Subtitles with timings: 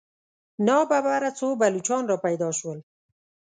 [0.67, 2.79] ناببره څو پایلوچان را پیدا شول.